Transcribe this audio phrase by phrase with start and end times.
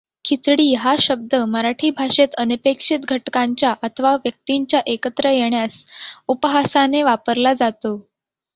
[0.25, 5.81] खिचडी हा शब्द मराठी भाषेत अनपेक्षित घटकांच्या अथवा व्यक्तींच्या एकत्र येण्यास
[6.27, 7.97] उपहासाने वापरला जातो.